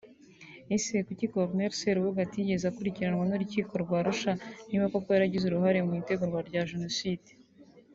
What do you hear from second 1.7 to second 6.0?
Serubuga atigeze akurikiranwa n’urukiko rwa Arusha niba koko yaragize uruhare mu